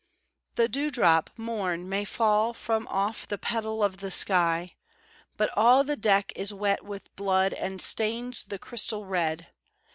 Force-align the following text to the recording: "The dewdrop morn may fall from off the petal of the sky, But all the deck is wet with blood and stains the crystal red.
"The 0.55 0.67
dewdrop 0.67 1.29
morn 1.37 1.87
may 1.87 2.05
fall 2.05 2.55
from 2.55 2.87
off 2.87 3.27
the 3.27 3.37
petal 3.37 3.83
of 3.83 3.97
the 3.97 4.09
sky, 4.09 4.73
But 5.37 5.55
all 5.55 5.83
the 5.83 5.95
deck 5.95 6.33
is 6.35 6.51
wet 6.51 6.83
with 6.83 7.15
blood 7.15 7.53
and 7.53 7.79
stains 7.79 8.45
the 8.47 8.57
crystal 8.57 9.05
red. 9.05 9.49